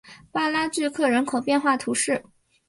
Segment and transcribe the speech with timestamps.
[0.31, 2.25] 巴拉聚克人口变化图示